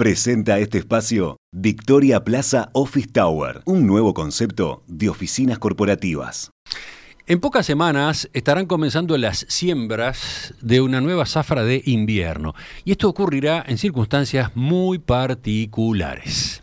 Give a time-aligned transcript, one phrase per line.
[0.00, 6.52] Presenta este espacio Victoria Plaza Office Tower, un nuevo concepto de oficinas corporativas.
[7.26, 13.10] En pocas semanas estarán comenzando las siembras de una nueva zafra de invierno y esto
[13.10, 16.62] ocurrirá en circunstancias muy particulares.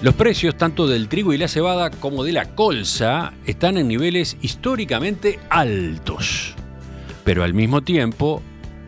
[0.00, 4.38] Los precios tanto del trigo y la cebada como de la colza están en niveles
[4.40, 6.54] históricamente altos,
[7.22, 8.42] pero al mismo tiempo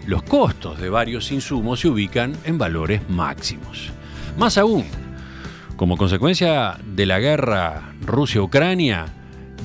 [0.07, 3.91] los costos de varios insumos se ubican en valores máximos.
[4.37, 4.85] Más aún,
[5.77, 9.07] como consecuencia de la guerra Rusia-Ucrania,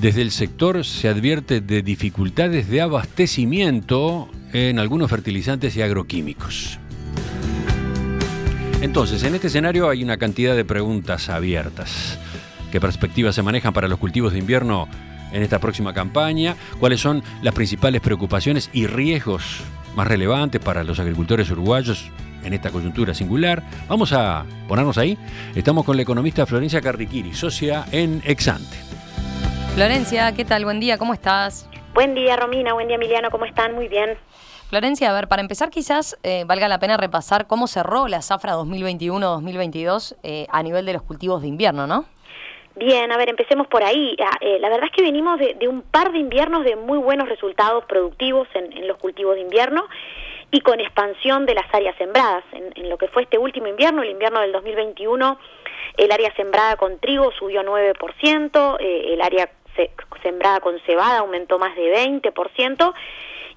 [0.02, 6.80] desde el sector se advierte de dificultades de abastecimiento en algunos fertilizantes y agroquímicos.
[8.82, 12.18] Entonces, en este escenario hay una cantidad de preguntas abiertas.
[12.72, 14.88] ¿Qué perspectivas se manejan para los cultivos de invierno
[15.34, 16.56] en esta próxima campaña?
[16.80, 19.64] ¿Cuáles son las principales preocupaciones y riesgos
[19.96, 22.10] más relevantes para los agricultores uruguayos
[22.44, 23.64] en esta coyuntura singular.
[23.88, 25.18] Vamos a ponernos ahí.
[25.56, 28.78] Estamos con la economista Florencia Carriquiri, socia en Exante.
[29.76, 30.66] Florencia, ¿qué tal?
[30.66, 31.70] Buen día, ¿cómo estás?
[31.94, 32.74] Buen día, Romina.
[32.74, 33.30] Buen día, Emiliano.
[33.30, 33.76] ¿Cómo están?
[33.76, 34.18] Muy bien.
[34.70, 38.56] Florencia, a ver, para empezar quizás eh, valga la pena repasar cómo cerró la zafra
[38.56, 42.06] 2021-2022 eh, a nivel de los cultivos de invierno, ¿no?
[42.80, 44.16] Bien, a ver, empecemos por ahí.
[44.24, 47.28] Ah, eh, la verdad es que venimos de, un par de inviernos de muy buenos
[47.28, 49.86] resultados productivos en, los cultivos de invierno
[50.50, 52.46] y con expansión de las áreas sembradas.
[52.54, 55.38] En, lo que fue este último invierno, el invierno del 2021,
[55.98, 59.50] el área sembrada con trigo subió 9%, eh, el área
[60.24, 62.94] sembrada con cebada aumentó más de 20%,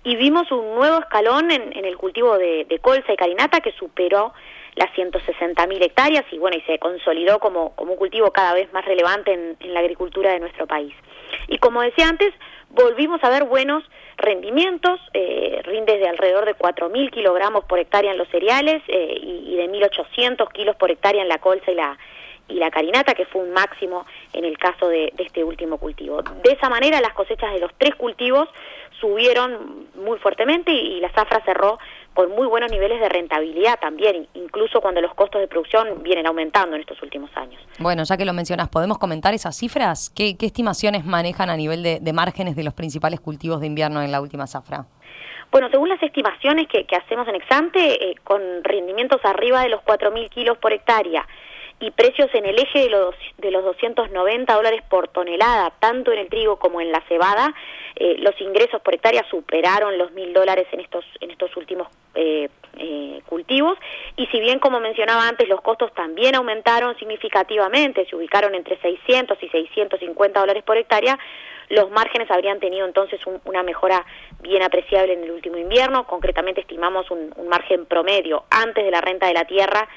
[0.02, 4.32] y vimos un nuevo escalón en, el cultivo de, de colza y carinata que superó
[4.74, 8.84] las 160.000 hectáreas y bueno, y se consolidó como, como un cultivo cada vez más
[8.84, 10.94] relevante en, la agricultura de nuestro país.
[11.48, 12.32] Y como decía antes,
[12.70, 13.84] volvimos a ver buenos
[14.16, 19.56] rendimientos, eh, rindes de alrededor de 4.000 kilogramos por hectárea en los cereales eh, y,
[19.56, 21.98] de 1.800 kilos por hectárea en la colza y la,
[22.48, 26.22] y la carinata, que fue un máximo en el caso de, de, este último cultivo.
[26.22, 28.48] De esa manera, las cosechas de los tres cultivos
[29.02, 31.78] subieron muy fuertemente y, la zafra cerró
[32.14, 36.76] con muy buenos niveles de rentabilidad también, incluso cuando los costos de producción vienen aumentando
[36.76, 37.60] en estos últimos años.
[37.78, 40.10] Bueno, ya que lo mencionas, ¿podemos comentar esas cifras?
[40.10, 44.20] ¿Qué, estimaciones manejan a nivel de, márgenes de los principales cultivos de invierno en la
[44.20, 44.86] última zafra?
[45.50, 50.30] Bueno, según las estimaciones que, hacemos en Exante, eh, con rendimientos arriba de los 4.000
[50.30, 51.26] kilos por hectárea,
[51.82, 56.20] y precios en el eje de los, de los 290 dólares por tonelada, tanto en
[56.20, 57.52] el trigo como en la cebada,
[57.96, 62.48] eh, los ingresos por hectárea superaron los mil dólares en estos, en estos últimos eh,
[62.78, 63.76] eh, cultivos.
[64.16, 69.36] Y si bien como mencionaba antes los costos también aumentaron significativamente, se ubicaron entre 600
[69.42, 71.18] y 650 dólares por hectárea,
[71.68, 74.06] los márgenes habrían tenido entonces una mejora
[74.40, 79.00] bien apreciable en el último invierno, concretamente estimamos un, un margen promedio antes de la
[79.00, 79.88] renta de la tierra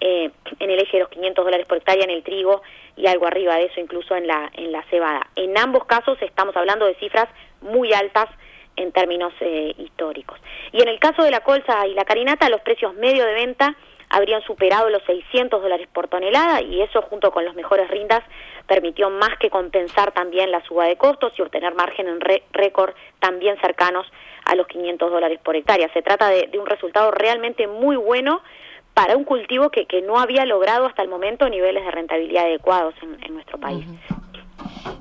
[0.00, 2.62] eh, en el eje de los 500 dólares por hectárea en el trigo
[2.96, 5.26] y algo arriba de eso incluso en la, en la cebada.
[5.36, 7.28] En ambos casos estamos hablando de cifras
[7.60, 8.28] muy altas
[8.76, 10.38] en términos eh, históricos.
[10.72, 13.76] Y en el caso de la colza y la carinata, los precios medio de venta
[14.10, 18.22] habrían superado los 600 dólares por tonelada y eso junto con los mejores rindas
[18.66, 22.20] permitió más que compensar también la suba de costos y obtener margen en
[22.52, 24.06] récord también cercanos
[24.44, 25.92] a los 500 dólares por hectárea.
[25.92, 28.42] Se trata de, de un resultado realmente muy bueno
[28.94, 32.94] para un cultivo que, que no había logrado hasta el momento niveles de rentabilidad adecuados
[33.02, 33.84] en, nuestro país.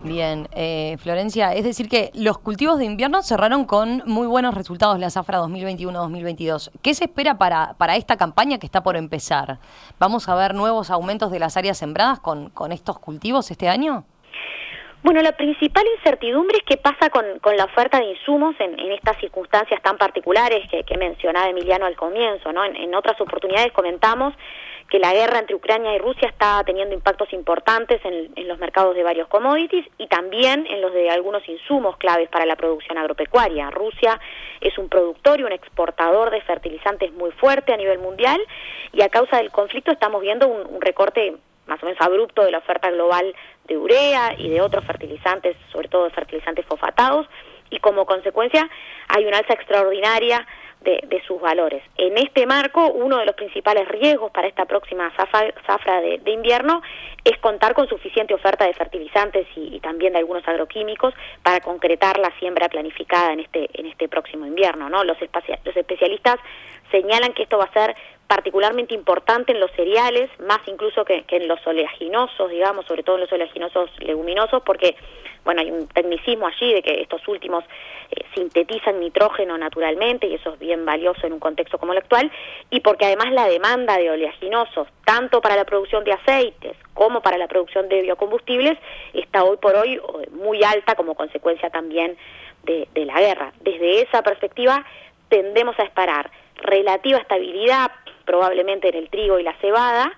[0.04, 5.00] Bien, eh, Florencia, es decir que los cultivos de invierno cerraron con muy buenos resultados
[5.00, 6.72] la zafra 2021-2022.
[6.82, 9.60] ¿Qué se espera para, para esta campaña que está por empezar?
[10.00, 14.04] ¿Vamos a ver nuevos aumentos de las áreas sembradas con, con estos cultivos este año?
[15.04, 17.26] Bueno, la principal incertidumbre es qué pasa con,
[17.58, 22.54] la oferta de insumos en, estas circunstancias tan particulares que, mencionaba Emiliano al comienzo.
[22.54, 22.64] ¿no?
[22.64, 24.34] En, otras oportunidades comentamos
[24.90, 28.96] que la guerra entre Ucrania y Rusia está teniendo impactos importantes en, en, los mercados
[28.96, 33.72] de varios commodities y también en los de algunos insumos claves para la producción agropecuaria.
[33.72, 34.18] Rusia
[34.62, 38.40] es un productor y un exportador de fertilizantes muy fuerte a nivel mundial
[38.94, 41.36] y a causa del conflicto estamos viendo un recorte
[41.68, 43.34] más o menos abrupto de la oferta global
[43.66, 47.28] de urea y de otros fertilizantes, sobre todo de fertilizantes fosfatados,
[47.70, 48.70] y como consecuencia
[49.08, 50.46] hay una alza extraordinaria
[50.84, 51.82] de, sus valores.
[51.98, 56.82] En este marco, uno de los principales riesgos para esta próxima zafra, de, invierno
[57.24, 62.32] es contar con suficiente oferta de fertilizantes y, también de algunos agroquímicos para concretar la
[62.40, 64.90] siembra planificada en este, en este próximo invierno.
[64.90, 65.04] ¿no?
[65.04, 66.38] Los, los especialistas
[66.92, 67.96] señalan que esto va a ser
[68.34, 73.22] particularmente importante en los cereales, más incluso que, en los oleaginosos, digamos, sobre todo en
[73.22, 74.96] los oleaginosos leguminosos, porque,
[75.46, 77.64] bueno, hay un tecnicismo allí de que estos últimos
[78.10, 82.32] eh, sintetizan nitrógeno naturalmente y eso es bien valioso en un contexto como el actual,
[82.72, 87.38] y porque además la demanda de oleaginosos, tanto para la producción de aceites como para
[87.38, 88.80] la producción de biocombustibles,
[89.14, 90.02] está hoy por hoy
[90.32, 92.18] muy alta como consecuencia también
[92.64, 93.54] de, de la guerra.
[93.62, 94.84] Desde esa perspectiva,
[95.30, 97.92] tendemos a esperar relativa estabilidad
[98.26, 100.12] probablemente en el trigo y la cebada,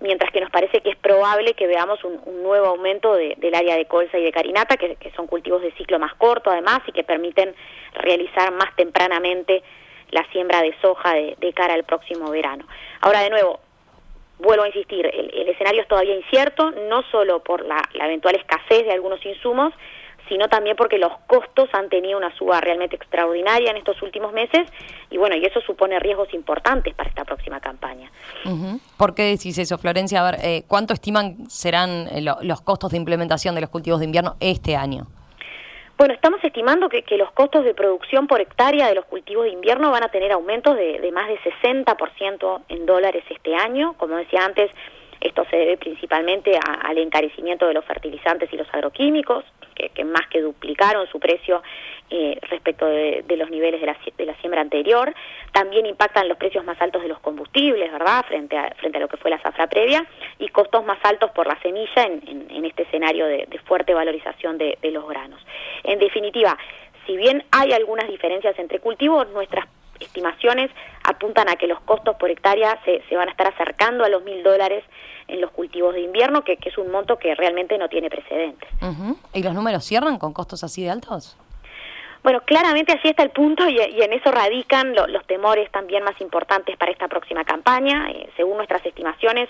[0.00, 3.86] mientras que nos parece que es probable que veamos un, nuevo aumento del área de
[3.86, 7.54] colza y de carinata, que, son cultivos de ciclo más corto además y que permiten
[7.94, 9.62] realizar más tempranamente
[10.10, 12.66] la siembra de soja de, cara al próximo verano.
[13.00, 13.60] Ahora, de nuevo,
[14.38, 18.92] vuelvo a insistir, el, escenario es todavía incierto, no solo por la eventual escasez de
[18.92, 19.72] algunos insumos,
[20.28, 24.68] sino también porque los costos han tenido una suba realmente extraordinaria en estos últimos meses
[25.10, 28.10] y bueno, y eso supone riesgos importantes para esta próxima campaña.
[28.96, 30.20] ¿Por qué decís eso, Florencia?
[30.26, 34.06] A ver, eh, ¿cuánto estiman serán eh, los costos de implementación de los cultivos de
[34.06, 35.06] invierno este año?
[35.98, 39.90] Bueno, estamos estimando que, los costos de producción por hectárea de los cultivos de invierno
[39.90, 43.94] van a tener aumentos de, de más de 60% en dólares este año.
[43.96, 44.70] Como decía antes,
[45.26, 49.44] esto se debe principalmente al encarecimiento de los fertilizantes y los agroquímicos,
[49.74, 51.62] que, más que duplicaron su precio
[52.08, 55.14] eh, respecto de, los niveles de la, siembra anterior.
[55.52, 59.08] También impactan los precios más altos de los combustibles, ¿verdad?, frente a, frente a lo
[59.08, 60.06] que fue la zafra previa,
[60.38, 64.78] y costos más altos por la semilla en, en, este escenario de, fuerte valorización de,
[64.80, 65.40] de los granos.
[65.84, 66.56] En definitiva,
[67.06, 69.66] si bien hay algunas diferencias entre cultivos, nuestras
[70.00, 70.70] estimaciones
[71.04, 74.22] apuntan a que los costos por hectárea se, se van a estar acercando a los
[74.24, 74.84] mil dólares
[75.28, 78.68] en los cultivos de invierno, que, es un monto que realmente no tiene precedentes.
[79.32, 81.36] ¿Y los números cierran con costos así de altos?
[82.22, 86.76] Bueno, claramente así está el punto y, en eso radican los temores también más importantes
[86.76, 88.10] para esta próxima campaña.
[88.10, 89.48] Eh, según nuestras estimaciones,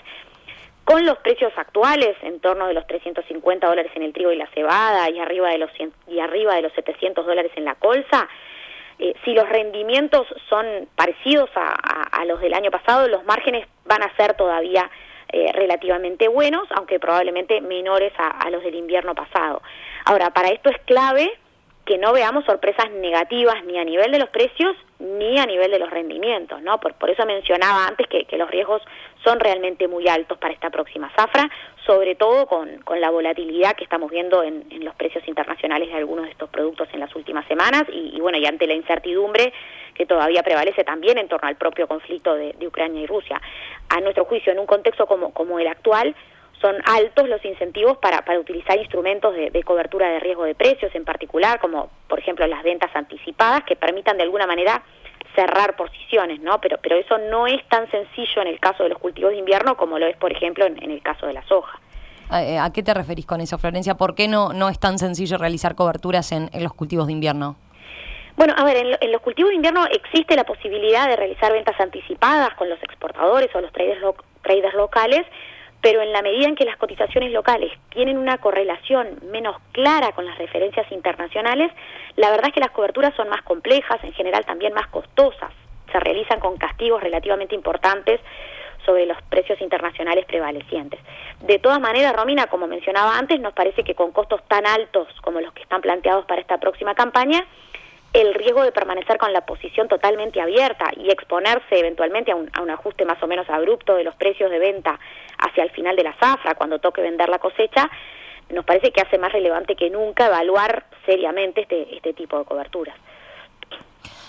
[0.83, 4.47] con los precios actuales, en torno de los 350 dólares en el trigo y la
[4.53, 5.71] cebada y arriba de los,
[6.07, 8.27] y arriba de los 700 dólares en la colza,
[8.99, 14.13] eh, si los rendimientos son parecidos a, los del año pasado, los márgenes van a
[14.17, 14.89] ser todavía
[15.31, 19.61] eh, relativamente buenos, aunque probablemente menores a, los del invierno pasado.
[20.05, 21.31] Ahora, para esto es clave
[21.87, 25.79] que no veamos sorpresas negativas ni a nivel de los precios ni a nivel de
[25.79, 26.79] los rendimientos, ¿no?
[26.79, 28.81] Por, por eso mencionaba antes que, los riesgos
[29.23, 31.49] son realmente muy altos para esta próxima zafra,
[31.85, 35.95] sobre todo con, con la volatilidad que estamos viendo en, en, los precios internacionales de
[35.95, 39.53] algunos de estos productos en las últimas semanas y, bueno, y ante la incertidumbre
[39.93, 43.41] que todavía prevalece también en torno al propio conflicto de, de Ucrania y Rusia.
[43.89, 46.15] A nuestro juicio, en un contexto como, como el actual,
[46.61, 51.05] son altos los incentivos para, para utilizar instrumentos de, cobertura de riesgo de precios, en
[51.05, 54.83] particular, como por ejemplo las ventas anticipadas, que permitan de alguna manera
[55.35, 56.59] cerrar posiciones, ¿no?
[56.59, 59.77] Pero, pero eso no es tan sencillo en el caso de los cultivos de invierno
[59.77, 61.79] como lo es, por ejemplo, en, el caso de la soja.
[62.33, 63.95] Eh, ¿A, qué te referís con eso, Florencia?
[63.95, 67.55] ¿Por qué no, no es tan sencillo realizar coberturas en, los cultivos de invierno?
[68.35, 72.53] Bueno, a ver, en, los cultivos de invierno existe la posibilidad de realizar ventas anticipadas
[72.55, 74.01] con los exportadores o los traders,
[74.41, 75.25] traders locales,
[75.81, 80.25] pero en la medida en que las cotizaciones locales tienen una correlación menos clara con
[80.25, 81.71] las referencias internacionales,
[82.15, 85.51] la verdad es que las coberturas son más complejas, en general también más costosas,
[85.91, 88.19] se realizan con castigos relativamente importantes
[88.85, 90.99] sobre los precios internacionales prevalecientes.
[91.41, 95.41] De todas maneras, Romina, como mencionaba antes, nos parece que con costos tan altos como
[95.41, 97.45] los que están planteados para esta próxima campaña,
[98.13, 102.61] el riesgo de permanecer con la posición totalmente abierta y exponerse eventualmente a un, a
[102.61, 104.99] un, ajuste más o menos abrupto de los precios de venta
[105.37, 107.89] hacia el final de la zafra, cuando toque vender la cosecha,
[108.49, 112.95] nos parece que hace más relevante que nunca evaluar seriamente este, este tipo de coberturas.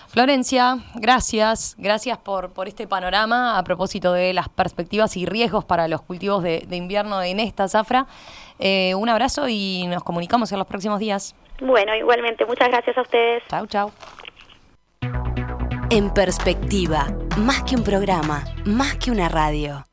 [0.08, 5.87] Florencia, gracias, gracias por, por este panorama a propósito de las perspectivas y riesgos para
[5.87, 8.06] los cultivos de, invierno en esta zafra.
[8.58, 11.35] Eh, un abrazo y nos comunicamos en los próximos días.
[11.61, 13.43] Bueno, igualmente, muchas gracias a ustedes.
[13.49, 13.91] Chau, chau.
[15.91, 17.07] En perspectiva,
[17.38, 19.88] más que un programa, más que una radio.